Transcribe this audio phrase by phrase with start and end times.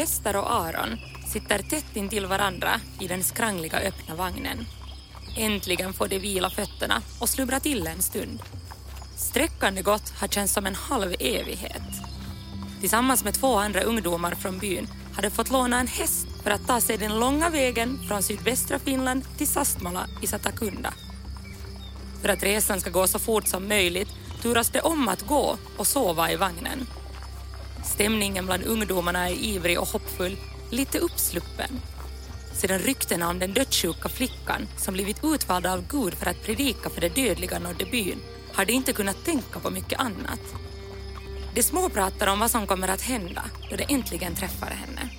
[0.00, 4.66] Ester och Aron sitter tätt intill varandra i den skrangliga öppna vagnen.
[5.36, 8.42] Äntligen får de vila fötterna och slubbra till en stund.
[9.16, 11.82] Sträckan de gått har känts som en halv evighet.
[12.80, 16.80] Tillsammans med två andra ungdomar från byn hade fått låna en häst för att ta
[16.80, 20.94] sig den långa vägen från sydvästra Finland till Sastmala i Satakunda.
[22.22, 24.08] För att resan ska gå så fort som möjligt
[24.42, 26.86] turas det om att gå och sova i vagnen.
[28.00, 30.36] Stämningen bland ungdomarna är ivrig och hoppfull,
[30.70, 31.80] lite uppsluppen.
[32.52, 37.00] Sedan ryktena om den dödssjuka flickan som blivit utvald av Gud för att predika för
[37.00, 38.18] de dödliga nådde byn
[38.54, 40.40] har de inte kunnat tänka på mycket annat.
[41.54, 45.10] De småpratar om vad som kommer att hända då de äntligen träffar henne.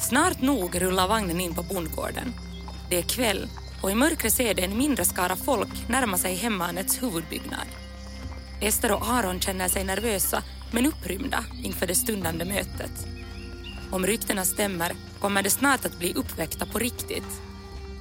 [0.00, 2.34] Snart nog rullar vagnen in på bondgården.
[2.90, 3.48] Det är kväll
[3.82, 7.66] och i mörkret ser de en mindre skara folk närma sig hemmanets huvudbyggnad.
[8.60, 10.42] Ester och Aron känner sig nervösa
[10.72, 13.06] men upprymda inför det stundande mötet.
[13.90, 17.42] Om ryktena stämmer kommer de snart att bli uppväckta på riktigt.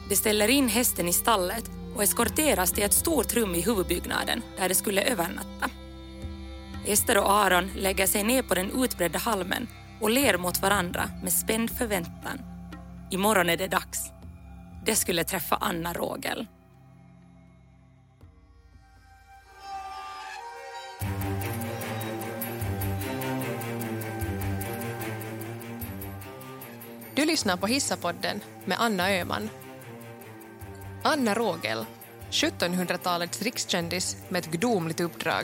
[0.09, 1.63] De ställer in hästen i stallet
[1.95, 5.69] och eskorteras till ett stort rum i huvudbyggnaden där de skulle övernatta.
[6.85, 9.67] Ester och Aron lägger sig ner på den utbredda halmen
[10.02, 12.41] och ler mot varandra med spänd förväntan.
[13.11, 14.11] Imorgon är det dags.
[14.85, 16.47] De skulle träffa Anna Rågel.
[27.25, 29.49] Du lyssnar på Hissapodden med Anna Öhman.
[31.03, 31.85] Anna Rågel,
[32.31, 35.43] 1700-talets rikskändis med ett gudomligt uppdrag.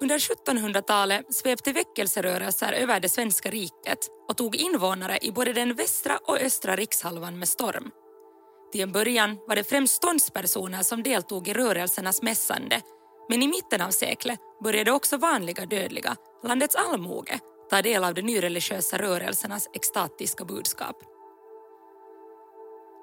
[0.00, 6.18] Under 1700-talet svepte väckelserörelser över det svenska riket och tog invånare i både den västra
[6.26, 7.90] och östra rikshalvan med storm.
[8.72, 12.82] Till en början var det främst ståndspersoner som deltog i rörelsernas mässande
[13.30, 17.40] men i mitten av seklet började också vanliga dödliga, landets allmoge,
[17.70, 20.96] ta del av de nyreligiösa rörelsernas extatiska budskap.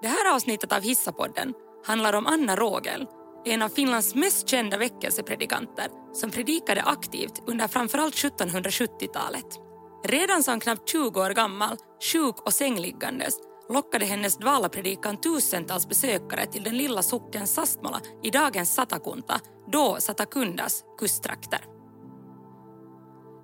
[0.02, 1.54] Det här avsnittet av Hissapodden
[1.86, 3.08] handlar om Anna Rågel,
[3.46, 9.60] en av Finlands mest kända väckelsepredikanter som predikade aktivt under framförallt 1770-talet.
[10.04, 11.78] Redan som knappt 20 år gammal,
[12.14, 18.74] sjuk och sängliggandes lockade hennes dvalapredikan tusentals besökare till den lilla socken Sastmala i dagens
[18.76, 19.40] Satakunta,
[19.72, 21.66] då Satakundas kusttrakter.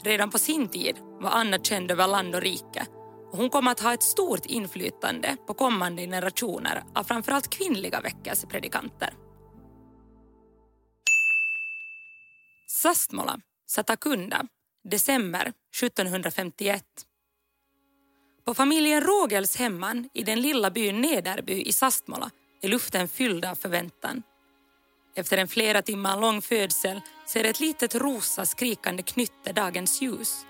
[0.04, 2.86] Redan på sin tid var Anna känd över land och rike
[3.32, 9.14] och hon kom att ha ett stort inflytande på kommande generationer av framförallt kvinnliga väckelsepredikanter.
[12.68, 14.46] Sastmala, Satakunda,
[14.90, 16.84] december 1751.
[18.46, 22.32] På familjen Rogels hemman i den lilla byn Nederby i Sastmola
[22.62, 24.24] är luften fylld av förväntan.
[25.16, 30.46] Efter en flera timmar lång födsel ser ett litet rosa skrikande knytte dagens ljus.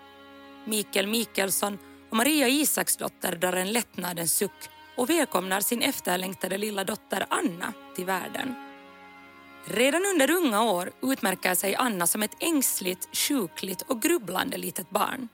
[0.65, 1.77] Mikael Mikkelsson
[2.09, 8.05] och Maria Isaksdotter drar en lättnadens suck och välkomnar sin efterlängtade lilla dotter Anna till
[8.05, 8.55] världen.
[9.65, 15.27] Redan under unga år utmärker sig Anna som ett ängsligt, sjukligt och grubblande litet barn.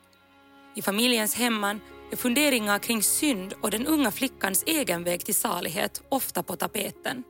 [0.76, 1.82] I familjens hemman
[2.12, 7.24] är funderingar kring synd och den unga flickans egen väg till salighet ofta på tapeten.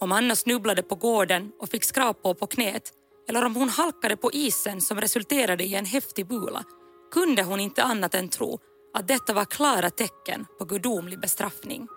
[0.00, 2.92] Om Anna snubblade på gården och fick skrapor på knät
[3.28, 6.64] eller om hon halkade på isen som resulterade i en häftig bula
[7.10, 8.58] kunde hon inte annat än tro
[8.94, 11.88] att detta var klara tecken på gudomlig bestraffning.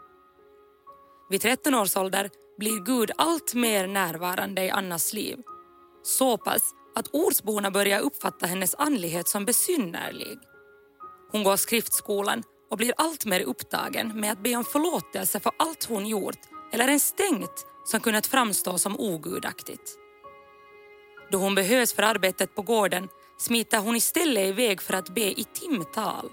[1.30, 5.38] Vid 13 års ålder blir Gud allt mer närvarande i Annas liv.
[6.04, 10.40] Så pass att ortsborna börjar uppfatta hennes andlighet som besynnerlig.
[11.32, 16.08] Hon går skriftskolan och blir alltmer upptagen med att be om förlåtelse för allt hon
[16.08, 16.40] gjort
[16.74, 19.98] eller ens tänkt som kunnat framstå som ogudaktigt.
[21.32, 25.46] Då hon behövs för arbetet på gården smiter hon istället iväg för att be i
[25.54, 26.30] timtal.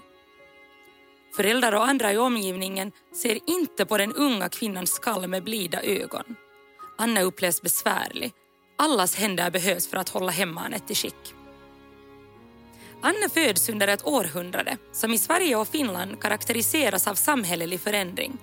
[1.35, 6.35] Föräldrar och andra i omgivningen ser inte på den unga kvinnans skall med blida ögon.
[6.97, 8.31] Anna upplevs besvärlig.
[8.77, 11.38] Allas händer behövs för att hålla hemmanet i skick.
[13.01, 18.37] Anna föds under ett århundrade som i Sverige och Finland karaktäriseras av samhällelig förändring.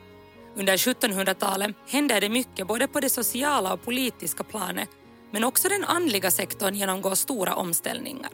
[0.56, 4.88] Under 1700-talet händer det mycket både på det sociala och politiska planet
[5.32, 8.30] men också den andliga sektorn genomgår stora omställningar.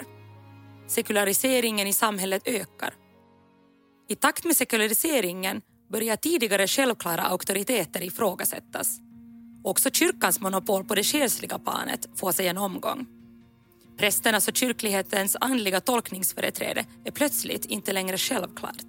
[0.88, 2.94] Sekulariseringen i samhället ökar.
[4.08, 8.98] I takt med sekulariseringen börjar tidigare självklara auktoriteter ifrågasättas.
[9.64, 13.06] Också kyrkans monopol på det själsliga planet får sig en omgång.
[14.02, 18.86] Prästernas alltså och kyrklighetens andliga tolkningsföreträde är plötsligt inte längre självklart.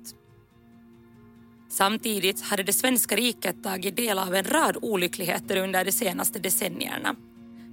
[1.70, 7.16] Samtidigt hade det svenska riket tagit del av en rad olyckligheter under de senaste decennierna.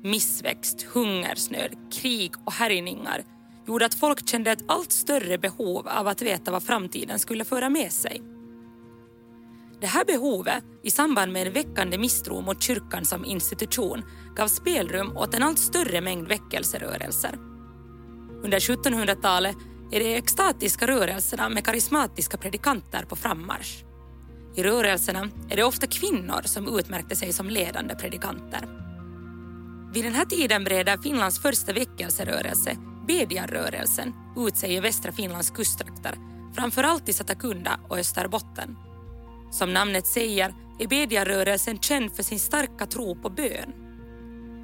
[0.02, 3.22] Missväxt, hungersnöd, krig och härjningar
[3.66, 7.69] gjorde att folk kände ett allt större behov av att veta vad framtiden skulle föra
[7.69, 8.22] med sig.
[9.81, 14.05] Det här behovet, i samband med en väckande misstro mot kyrkan som institution,
[14.37, 17.38] gav spelrum åt en allt större mängd väckelserörelser.
[18.43, 19.56] Under 1700-talet
[19.93, 23.85] är de extatiska rörelserna med karismatiska predikanter på frammarsch.
[24.56, 28.69] I rörelserna är det ofta kvinnor som utmärkte sig som ledande predikanter.
[29.94, 32.76] Vid den här tiden breder Finlands första väckelserörelse,
[33.06, 36.15] Bedjarrörelsen, ut sig i västra Finlands kusttrakter,
[36.55, 38.76] framförallt i Satakunda och Österbotten.
[39.50, 43.73] Som namnet säger är Bedjarrörelsen känd för sin starka tro på bön.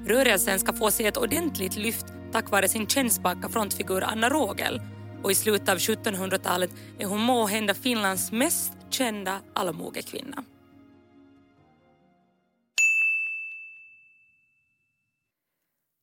[0.05, 4.81] Rörelsen ska få sig ett ordentligt lyft tack vare sin kändsparka frontfigur Anna Rogel
[5.23, 10.43] och i slutet av 1700-talet är hon måhända Finlands mest kända allmogekvinna.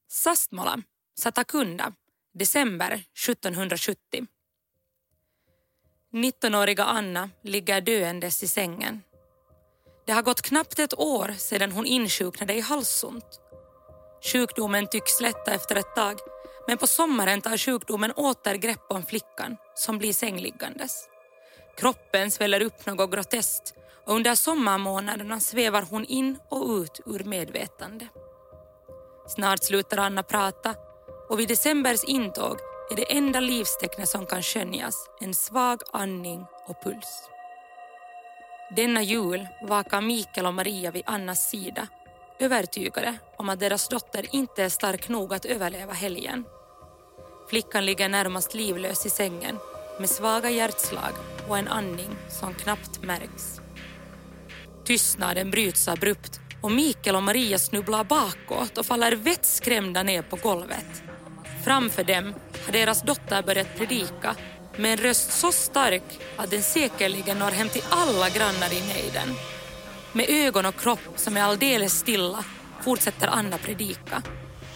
[0.08, 0.82] Sastmola,
[1.18, 1.92] Satakunda,
[2.34, 4.26] december 1770.
[6.14, 9.02] 19-åriga Anna ligger döendes i sängen.
[10.06, 13.40] Det har gått knappt ett år sedan hon insjuknade i halsont.
[14.32, 16.18] Sjukdomen tycks lätta efter ett tag
[16.66, 21.08] men på sommaren tar sjukdomen åter grepp om flickan som blir sängliggandes.
[21.76, 23.74] Kroppen sväller upp något groteskt
[24.06, 28.08] och under sommarmånaderna svävar hon in och ut ur medvetande.
[29.28, 30.74] Snart slutar Anna prata
[31.28, 32.58] och vid decembers intåg
[32.90, 37.22] är det enda livstecknet som kan skönjas en svag andning och puls.
[38.76, 41.88] Denna jul vakar Mikael och Maria vid Annas sida
[42.38, 46.44] övertygade om att deras dotter inte är stark nog att överleva helgen.
[47.48, 49.58] Flickan ligger närmast livlös i sängen
[50.00, 51.12] med svaga hjärtslag
[51.48, 53.60] och en andning som knappt märks.
[54.84, 61.13] Tystnaden bryts abrupt och Mikael och Maria snubblar bakåt och faller vettskrämda ner på golvet.
[61.64, 62.34] Framför dem
[62.66, 64.36] har deras dotter börjat predika
[64.76, 66.02] med en röst så stark
[66.36, 69.34] att den säkerligen når hem till alla grannar i nejden.
[70.12, 72.44] Med ögon och kropp som är alldeles stilla
[72.82, 74.22] fortsätter Anna predika.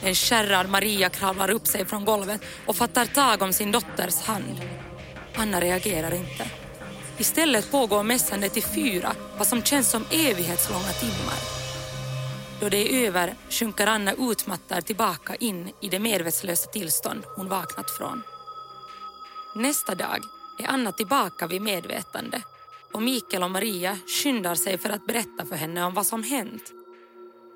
[0.03, 4.61] En skärrad Maria kravlar upp sig från golvet och fattar tag om sin dotters hand.
[5.37, 6.51] Anna reagerar inte.
[7.19, 11.58] Istället pågår mässandet i fyra, vad som känns som evighetslånga timmar.
[12.61, 17.91] Då det är över sjunker Anna utmattad tillbaka in i det medvetslösa tillstånd hon vaknat
[17.91, 18.23] från.
[19.57, 20.19] Nästa dag
[20.59, 22.43] är Anna tillbaka vid medvetande
[22.93, 26.73] och Mikael och Maria skyndar sig för att berätta för henne om vad som hänt.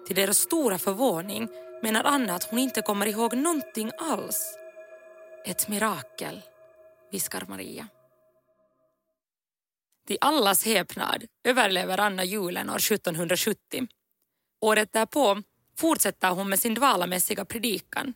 [0.06, 1.48] Till deras stora förvåning
[1.82, 4.58] menar Anna att hon inte kommer ihåg någonting alls.
[5.44, 6.42] Ett mirakel,
[7.12, 7.88] viskar Maria.
[10.06, 13.86] Till allas häpnad överlever Anna julen år 1770.
[14.62, 15.42] Året därpå
[15.78, 18.14] fortsätter hon med sin dvalamässiga predikan.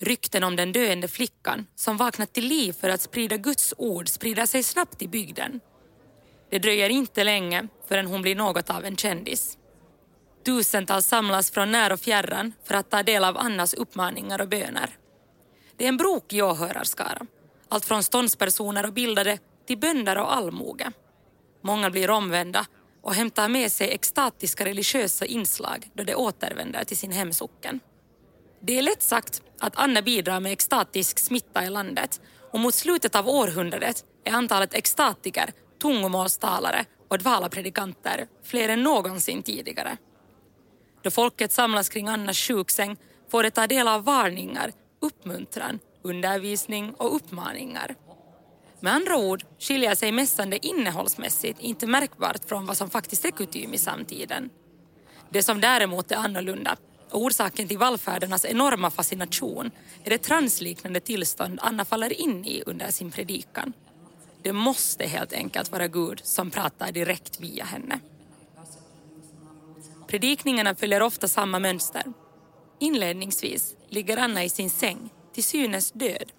[0.00, 4.46] Rykten om den döende flickan som vaknat till liv för att sprida Guds ord sprider
[4.46, 5.60] sig snabbt i bygden.
[6.50, 9.58] Det dröjer inte länge förrän hon blir något av en kändis.
[10.46, 14.90] Tusentals samlas från när och fjärran för att ta del av Annas uppmaningar och böner.
[15.76, 17.26] Det är en brokig åhörarskara.
[17.68, 20.92] Allt från ståndspersoner och bildade till bönder och allmoge.
[21.62, 22.66] Många blir omvända
[23.02, 27.80] och hämtar med sig extatiska religiösa inslag då de återvänder till sin hemsocken.
[28.60, 32.20] Det är lätt sagt att Anna bidrar med extatisk smitta i landet
[32.52, 35.52] och mot slutet av århundradet är antalet extatiker,
[35.82, 39.96] tungomålstalare och dvalapredikanter fler än någonsin tidigare.
[41.02, 42.96] Då folket samlas kring Annas sjuksäng
[43.30, 47.94] får de ta del av varningar, uppmuntran, undervisning och uppmaningar.
[48.80, 53.74] Med andra ord skiljer sig mässande innehållsmässigt inte märkbart från vad som faktiskt är kutym
[53.74, 54.50] i samtiden.
[55.30, 56.76] Det som däremot är annorlunda
[57.10, 59.70] och orsaken till vallfärdernas enorma fascination
[60.04, 63.72] är det transliknande tillstånd Anna faller in i under sin predikan.
[64.42, 68.00] Det måste helt enkelt vara Gud som pratar direkt via henne.
[70.06, 72.04] Predikningarna följer ofta samma mönster.
[72.78, 76.32] Inledningsvis ligger Anna i sin säng, till synes död.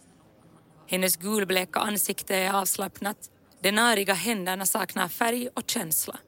[0.91, 3.17] Hennes gulbleka ansikte är avslappnat,
[3.61, 6.19] de nariga händerna saknar färg och känsla.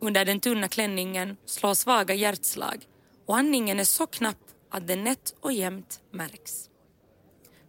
[0.00, 2.86] Under den tunna klänningen slår svaga hjärtslag
[3.26, 4.38] och andningen är så knapp
[4.70, 6.68] att den nätt och jämnt märks.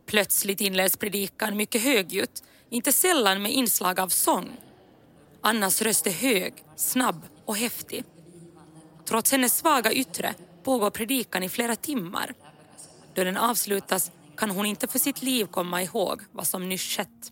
[0.06, 4.50] Plötsligt inleds predikan mycket högljutt, inte sällan med inslag av sång.
[5.42, 8.04] Annas röst är hög, snabb och häftig.
[9.06, 12.34] Trots hennes svaga yttre pågår predikan i flera timmar.
[13.14, 17.32] Då den avslutas kan hon inte för sitt liv komma ihåg vad som nyss skett.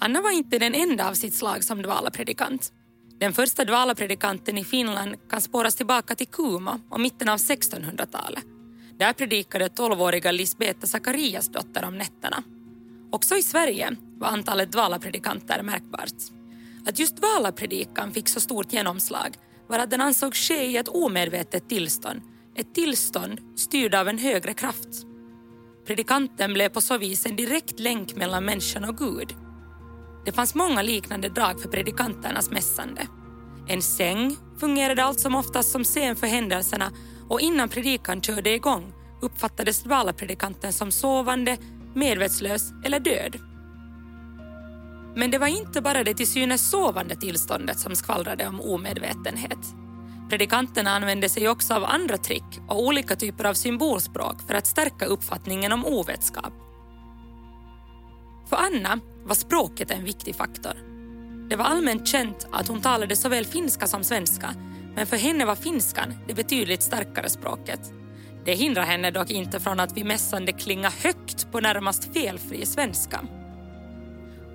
[0.00, 2.72] Anna var inte den enda av sitt slag som dvalapredikant.
[3.18, 8.44] Den första dvalapredikanten i Finland kan spåras tillbaka till Kuma och mitten av 1600-talet.
[8.98, 12.42] Där predikade 12-åriga Lisbeta Sakarias dotter om nätterna.
[13.10, 16.14] Också i Sverige var antalet dvalapredikanter märkbart.
[16.86, 19.36] Att just dvalapredikan fick så stort genomslag
[19.68, 22.20] var att den ansågs ske i ett omedvetet tillstånd,
[22.56, 24.88] ett tillstånd styrd av en högre kraft.
[25.86, 29.34] Predikanten blev på så vis en direkt länk mellan människan och Gud.
[30.24, 33.06] Det fanns många liknande drag för predikanternas mässande.
[33.68, 36.92] En säng fungerade allt som oftast som scen för händelserna
[37.28, 38.92] och innan predikan körde igång
[39.22, 41.56] uppfattades dvalapredikanten som sovande,
[41.94, 43.38] medvetslös eller död.
[45.16, 49.83] Men det var inte bara det till synes sovande tillståndet som skvallrade om omedvetenhet.
[50.34, 55.06] Predikanterna använde sig också av andra trick och olika typer av symbolspråk för att stärka
[55.06, 56.52] uppfattningen om ovetskap.
[58.48, 60.74] För Anna var språket en viktig faktor.
[61.50, 64.54] Det var allmänt känt att hon talade såväl finska som svenska
[64.94, 67.92] men för henne var finskan det betydligt starkare språket.
[68.44, 73.20] Det hindrar henne dock inte från att vid mässande klinga högt på närmast felfri svenska.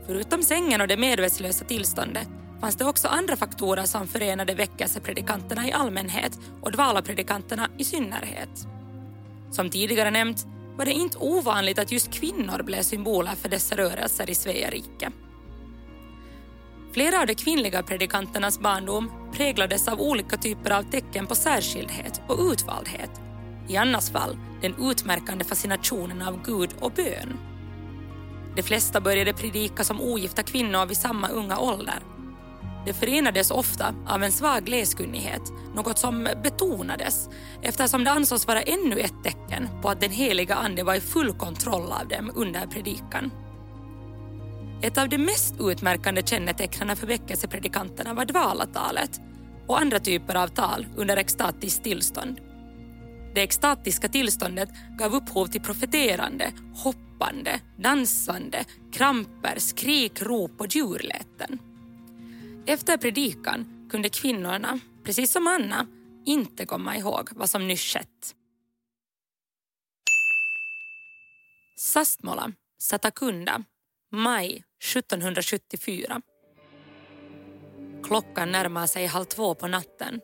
[0.08, 2.30] Förutom sängen och det medvetslösa tillståndet
[2.62, 8.68] fanns det också andra faktorer som förenade väckelsepredikanterna i allmänhet och dvalapredikanterna i synnerhet.
[9.52, 10.46] Som tidigare nämnt
[10.78, 15.12] var det inte ovanligt att just kvinnor blev symboler för dessa rörelser i Svea rike.
[16.94, 22.52] Flera av de kvinnliga predikanternas barndom präglades av olika typer av tecken på särskildhet och
[22.52, 23.12] utvaldhet.
[23.68, 27.38] I Annas fall den utmärkande fascinationen av Gud och bön.
[28.56, 32.00] De flesta började predika som ogifta kvinnor vid samma unga ålder.
[32.86, 35.42] Det förenades ofta av en svag läskunnighet,
[35.76, 37.30] något som betonades
[37.62, 41.34] eftersom det ansågs vara ännu ett tecken på att den heliga ande var i full
[41.34, 43.32] kontroll av dem under predikan.
[44.82, 49.22] Ett av de mest utmärkande kännetecknen för väckelsepredikanterna var dvalatalet
[49.68, 52.40] och andra typer av tal under extatiskt tillstånd.
[53.36, 61.60] Det extatiska tillståndet gav upphov till profeterande, hoppande, dansande, kramper, skrik, rop och djurläten.
[62.70, 65.88] Efter predikan kunde kvinnorna, precis som Anna,
[66.26, 68.36] inte komma ihåg vad som nyss skett.
[71.80, 73.64] Sastmola, Satakunda,
[74.12, 76.22] maj 1774.
[78.04, 80.22] Klockan närmar sig halv två på natten.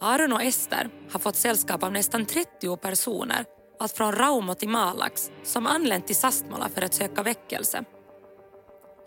[0.00, 3.44] Aron och Ester har fått sällskap av nästan 30 personer,
[3.78, 7.84] allt från Raumo till Malax, som anlänt till Sastmola för att söka väckelse.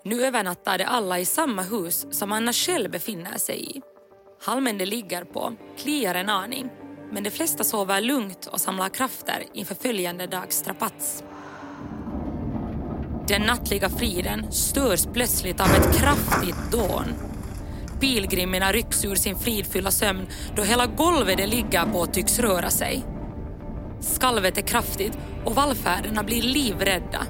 [0.05, 3.81] Nu övernattar de alla i samma hus som Anna själv befinner sig i.
[4.41, 6.69] Halmen de ligger på kliar en aning,
[7.12, 11.24] men de flesta sover lugnt och samlar krafter inför följande dags strapats.
[13.27, 17.05] Den nattliga friden störs plötsligt av ett kraftigt dån.
[18.00, 23.05] Pilgrimerna rycks ur sin fridfulla sömn då hela golvet de ligger på tycks röra sig.
[24.01, 27.27] Skalvet är kraftigt och vallfärderna blir livrädda.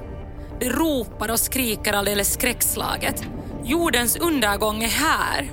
[0.60, 3.24] De ropar och skriker alldeles skräckslaget.
[3.64, 5.50] Jordens undergång är här!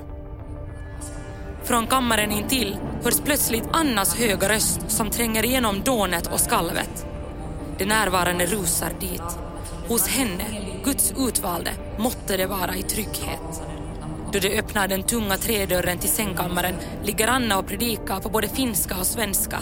[1.64, 7.06] Från kammaren intill hörs plötsligt Annas höga röst som tränger igenom dånet och skalvet.
[7.78, 9.38] De närvarande rusar dit.
[9.88, 10.44] Hos henne,
[10.84, 13.62] Guds utvalde, måtte det vara i trygghet.
[14.32, 18.96] Då de öppnar den tunga trädörren till sängkammaren ligger Anna och predikar på både finska
[18.96, 19.58] och svenska.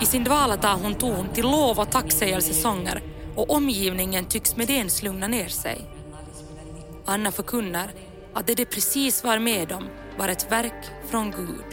[0.00, 3.02] I sin dvala tar hon ton till lov och tacksägelsesånger
[3.36, 5.80] och omgivningen tycks med ens lugna ner sig.
[7.04, 7.90] Anna förkunnar
[8.34, 9.84] att det de precis var med om
[10.18, 11.64] var ett verk från Gud.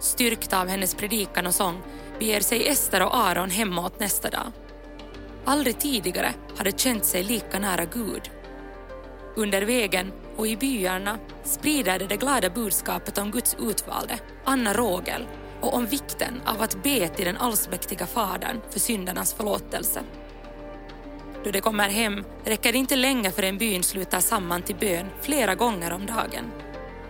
[0.00, 1.82] Styrkta av hennes predikan och sång
[2.18, 4.52] beger sig Ester och Aron hemåt nästa dag.
[5.44, 8.30] Aldrig tidigare hade känt sig lika nära Gud.
[9.36, 15.26] Under vägen och i byarna sprider de det glada budskapet om Guds utvalde, Anna Rogel,
[15.60, 20.00] och om vikten av att be till den allsmäktiga Fadern för syndernas förlåtelse.
[21.44, 25.54] Då de kommer hem räcker det inte länge förrän byn slutar samman till bön flera
[25.54, 26.52] gånger om dagen.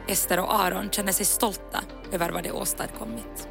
[0.08, 3.48] Ester och Aron känner sig stolta över vad de åstadkommit.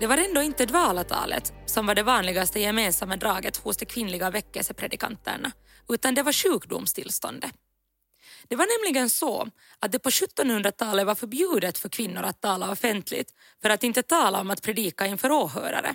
[0.00, 5.52] Det var ändå inte dvalatalet som var det vanligaste gemensamma draget hos de kvinnliga väckelsepredikanterna,
[5.88, 7.52] utan det var sjukdomstillståndet.
[8.48, 13.34] Det var nämligen så att det på 1700-talet var förbjudet för kvinnor att tala offentligt
[13.62, 15.94] för att inte tala om att predika inför åhörare.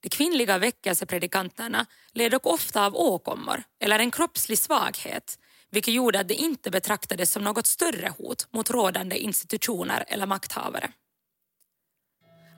[0.00, 5.38] De kvinnliga väckelsepredikanterna led dock ofta av åkommor eller en kroppslig svaghet
[5.70, 10.92] vilket gjorde att det inte betraktades som något större hot mot rådande institutioner eller makthavare.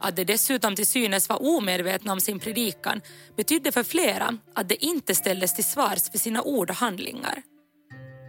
[0.01, 3.01] Att de dessutom till synes var omedvetna om sin predikan
[3.37, 7.43] betydde för flera att de inte ställdes till svars för sina ord och handlingar.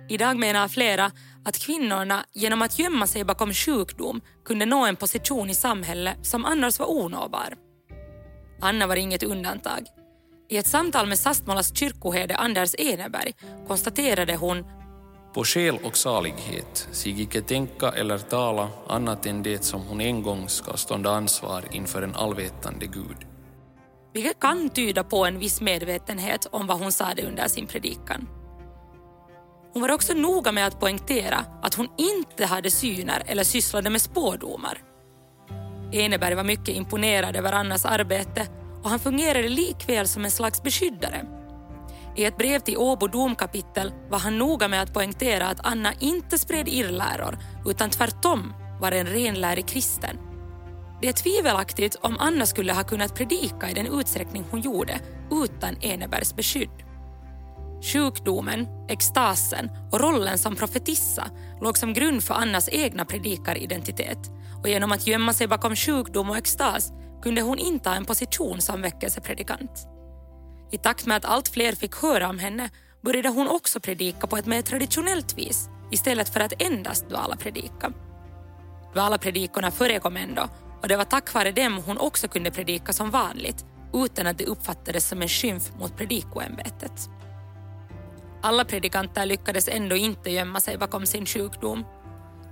[0.10, 1.12] Idag menar flera
[1.46, 6.46] att kvinnorna genom att gömma sig bakom sjukdom kunde nå en position i samhället som
[6.46, 7.54] annars var onåbar.
[8.62, 9.88] Anna var inget undantag.
[10.50, 13.34] I ett samtal med Sastmalas kyrkoherde Anders Eneberg
[13.68, 14.66] konstaterade hon
[15.34, 20.24] på själ och salighet, sig icke tänka eller tala annat än det som hon en
[20.24, 23.18] gång ska stånda ansvar inför en allvetande Gud.
[24.14, 28.28] Vilket kan tyda på en viss medvetenhet om vad hon sade under sin predikan.
[29.78, 34.02] Hon var också noga med att poängtera att hon inte hade syner eller sysslade med
[34.02, 34.78] spådomar.
[35.92, 38.48] Eneberg var mycket imponerad över Annas arbete
[38.84, 41.26] och han fungerade likväl som en slags beskyddare.
[42.16, 46.38] I ett brev till Åbo domkapitel var han noga med att poängtera att Anna inte
[46.38, 50.18] spred irrläror utan tvärtom var en renlärig kristen.
[51.02, 55.00] Det är tvivelaktigt om Anna skulle ha kunnat predika i den utsträckning hon gjorde
[55.32, 56.87] utan Enebergs beskydd.
[57.82, 61.30] Sjukdomen, extasen och rollen som profetissa
[61.62, 64.18] låg som grund för Annas egna predikaridentitet
[64.64, 66.92] och genom att gömma sig bakom sjukdom och extas
[67.22, 69.88] kunde hon inta en position som väckelsepredikant.
[70.72, 72.70] I takt med att allt fler fick höra om henne
[73.02, 77.92] började hon också predika på ett mer traditionellt vis istället för att endast dvala-predika.
[78.94, 80.50] Dvala-predikorna förekom ändå
[80.82, 84.46] och det var tack vare dem hon också kunde predika som vanligt utan att det
[84.46, 87.10] uppfattades som en skymf mot predikoämbetet.
[88.48, 91.86] Alla predikanter lyckades ändå inte gömma sig bakom sin sjukdom.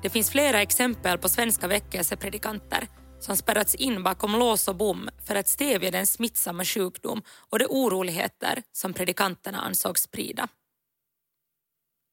[0.02, 2.88] Det finns flera exempel på svenska väckelsepredikanter
[3.20, 7.66] som spärrats in bakom lås och bom för att stävja den smittsamma sjukdom och de
[7.70, 10.48] oroligheter som predikanterna ansågs sprida.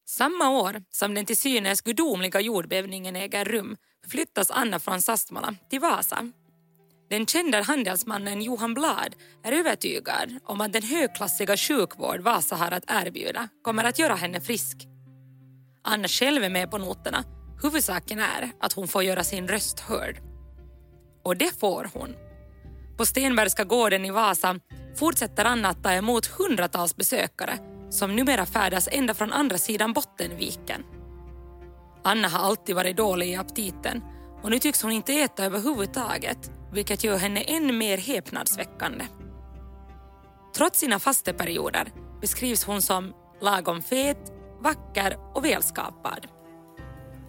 [0.05, 5.79] Samma år som den till synes gudomliga jordbävningen äger rum flyttas Anna från Sastmala till
[5.79, 6.31] Vasa
[7.09, 12.83] den kände handelsmannen Johan Blad är övertygad om att den högklassiga sjukvård Vasa har att
[12.87, 14.87] erbjuda kommer att göra henne frisk.
[15.83, 17.23] Anna själv är med på noterna.
[17.61, 20.21] Huvudsaken är att hon får göra sin röst hörd.
[21.23, 22.15] Och det får hon.
[22.97, 24.59] På Stenbergska gården i Vasa
[24.95, 27.57] fortsätter Anna att ta emot hundratals besökare
[27.89, 30.83] som numera färdas ända från andra sidan Bottenviken.
[32.03, 34.01] Anna har alltid varit dålig i aptiten
[34.43, 39.05] och nu tycks hon inte äta överhuvudtaget vilket gör henne än mer häpnadsväckande.
[40.55, 46.27] Trots sina fasteperioder beskrivs hon som lagom fet, vacker och välskapad.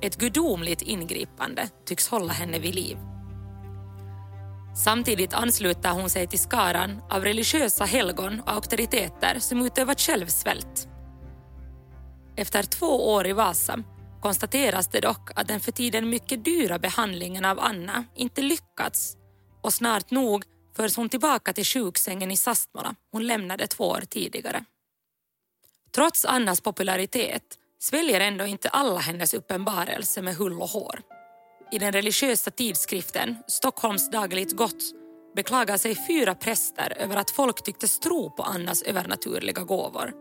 [0.01, 2.99] Ett gudomligt ingripande tycks hålla henne vid liv.
[4.77, 10.89] Samtidigt ansluter hon sig till skaran av religiösa helgon och auktoriteter som utövat självsvält.
[12.37, 13.79] Efter två år i Vasa
[14.21, 19.17] konstateras det dock att den för tiden mycket dyra behandlingen av Anna inte lyckats
[19.64, 20.44] och snart nog
[20.77, 24.64] förs hon tillbaka till sjuksängen i Sastmala hon lämnade två år tidigare.
[25.94, 27.42] Trots Annas popularitet
[27.79, 31.00] sväljer ändå inte alla hennes uppenbarelse med hull och hår.
[31.72, 34.83] I den religiösa tidskriften Stockholms Dagligt Gott
[35.37, 40.12] beklagar sig fyra präster över att folk tycktes tro på Annas övernaturliga gåvor.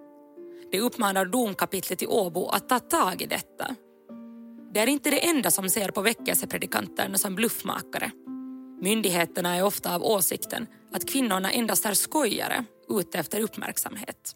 [0.71, 3.75] De uppmanar domkapitlet i Åbo att ta tag i detta.
[4.73, 8.11] Det är inte det enda som ser på väckelsepredikanterna som bluffmakare.
[8.83, 14.35] Myndigheterna är ofta av åsikten att kvinnorna endast är skojare ute efter uppmärksamhet.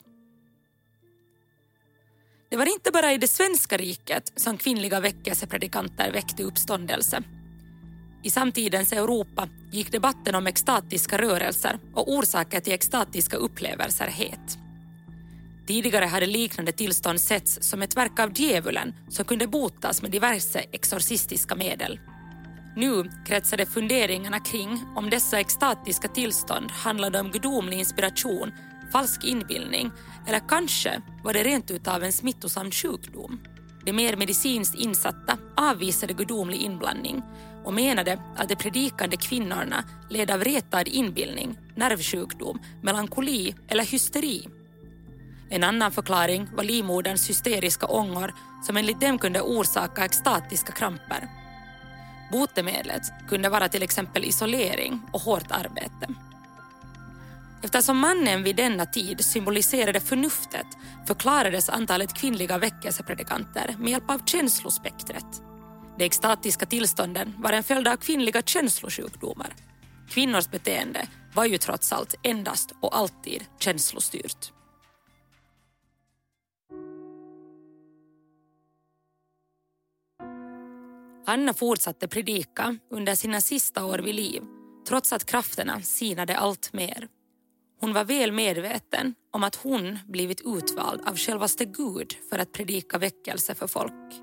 [2.49, 7.23] Det var inte bara i det svenska riket som kvinnliga väckelsepredikanter väckte uppståndelse.
[8.23, 14.57] I samtidens Europa gick debatten om extatiska rörelser och orsaker till extatiska upplevelser het.
[15.67, 20.59] Tidigare hade liknande tillstånd setts som ett verk av djävulen som kunde botas med diverse
[20.59, 21.99] exorcistiska medel.
[22.77, 28.51] Nu kretsade funderingarna kring om dessa extatiska tillstånd handlade om gudomlig inspiration,
[28.91, 29.91] falsk inbildning
[30.27, 33.39] eller kanske var det rent utav en smittosam sjukdom.
[33.85, 37.21] De mer medicinskt insatta avvisade gudomlig inblandning
[37.63, 44.47] och menade att de predikande kvinnorna led av retad inbildning, nervsjukdom, melankoli eller hysteri.
[45.49, 51.46] En annan förklaring var livmoderns hysteriska ångor som enligt dem kunde orsaka extatiska kramper.
[52.31, 56.07] Botemedlet kunde vara till exempel isolering och hårt arbete.
[57.63, 60.67] Eftersom mannen vid denna tid symboliserade förnuftet
[61.07, 65.41] förklarades antalet kvinnliga väckelsepredikanter med hjälp av känslospektret.
[65.97, 69.53] De extatiska tillstånden var en följd av kvinnliga känslosjukdomar.
[70.09, 74.51] Kvinnors beteende var ju trots allt endast och alltid känslostyrt.
[81.29, 84.43] Anna fortsatte predika under sina sista år vid liv
[84.87, 87.07] trots att krafterna sinade allt mer.
[87.79, 92.97] Hon var väl medveten om att hon blivit utvald av självaste Gud för att predika
[92.97, 94.13] väckelse för folk.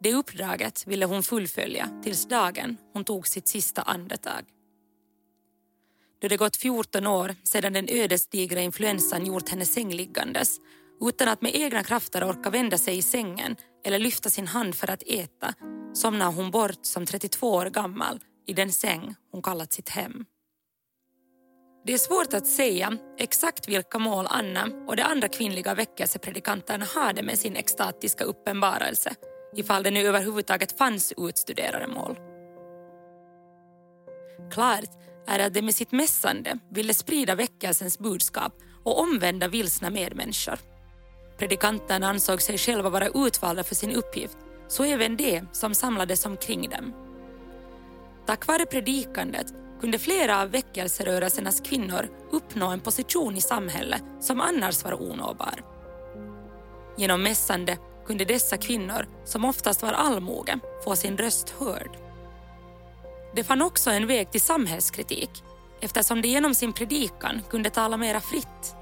[0.00, 4.44] Det uppdraget ville hon fullfölja tills dagen hon tog sitt sista andetag.
[6.18, 10.58] Då det gått 14 år sedan den ödesdigra influensan gjort henne sängliggandes
[11.00, 14.90] utan att med egna krafter orka vända sig i sängen eller lyfta sin hand för
[14.90, 15.54] att äta
[15.94, 20.24] somnar hon bort som 32 år gammal i den säng hon kallat sitt hem.
[21.86, 27.22] Det är svårt att säga exakt vilka mål Anna och de andra kvinnliga väckelsepredikanterna hade
[27.22, 29.14] med sin extatiska uppenbarelse
[29.56, 32.16] ifall det nu överhuvudtaget fanns utstuderade mål.
[34.52, 34.90] Klart
[35.26, 38.52] är att de med sitt mässande ville sprida väckelsens budskap
[38.84, 40.58] och omvända vilsna medmänniskor.
[41.38, 46.68] Predikanterna ansåg sig själva vara utvalda för sin uppgift, så även de som samlades omkring
[46.68, 46.94] dem.
[48.26, 49.46] Tack vare predikandet
[49.80, 55.62] kunde flera av väckelserörelsernas kvinnor uppnå en position i samhället som annars var onåbar.
[56.96, 61.90] Genom mässande kunde dessa kvinnor, som oftast var allmoge, få sin röst hörd.
[63.34, 65.30] Det fann också en väg till samhällskritik
[65.80, 68.76] eftersom de genom sin predikan kunde tala mera fritt.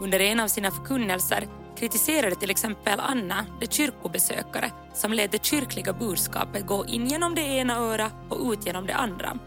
[0.00, 5.92] Under en av sina förkunnelser kritiserade till exempel Anna de kyrkobesökare som lät det kyrkliga
[5.92, 9.38] budskapet gå in genom det ena örat och ut genom det andra.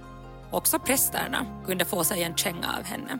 [0.51, 3.19] Också prästerna kunde få sig en känga av henne.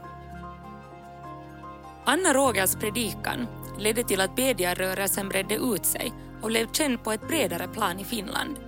[2.06, 3.48] Anna Rogels predikan
[3.80, 8.04] ledde till att bedjarrörelsen bredde ut sig och blev känd på ett bredare plan i
[8.04, 8.60] Finland.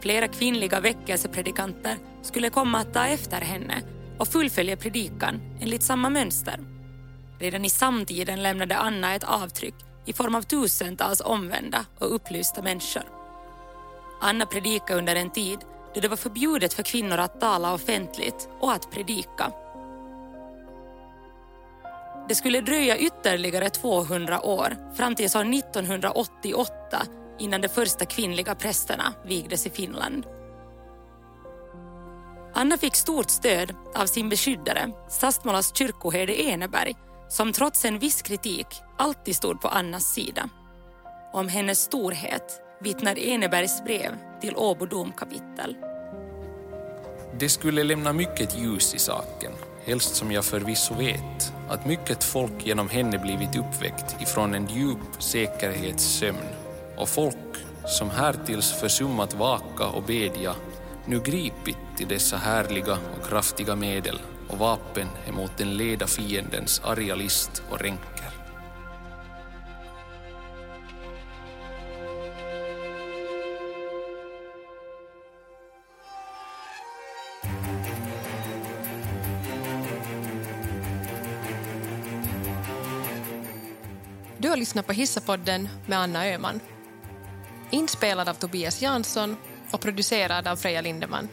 [0.00, 3.82] Flera kvinnliga väckelsepredikanter skulle komma att ta efter henne
[4.18, 6.75] och fullfölja predikan enligt samma mönster.
[7.38, 13.02] Redan i samtiden lämnade Anna ett avtryck i form av tusentals omvända och upplysta människor.
[14.20, 15.58] Anna predikade under en tid
[15.94, 19.52] då det var förbjudet för kvinnor att tala offentligt och att predika.
[22.28, 27.02] Det skulle dröja ytterligare 200 år fram till år 1988
[27.38, 30.26] innan de första kvinnliga prästerna vigdes i Finland.
[32.54, 36.94] Anna fick stort stöd av sin beskyddare, Sastmolas kyrkoherde Eneberg
[37.28, 38.66] som trots en viss kritik
[38.98, 40.48] alltid stod på Annas sida.
[41.32, 45.76] Om hennes storhet vittnar Enebergs brev till Åbo domkapitel.
[47.38, 49.52] Det skulle lämna mycket ljus i saken,
[49.84, 55.22] helst som jag förvisso vet, att mycket folk genom henne blivit uppväckt ifrån en djup
[55.22, 56.48] säkerhetssömn
[56.96, 57.36] och folk
[57.86, 60.54] som härtills försummat vaka och bedja
[61.06, 67.14] nu gripit till dessa härliga och kraftiga medel och vapen emot den leda fiendens arga
[67.14, 68.30] list och ränker.
[84.38, 86.60] Du har lyssnat på Hissapodden med Anna Öhman.
[87.70, 89.36] Inspelad av Tobias Jansson
[89.70, 91.28] och producerad av Freja Lindeman.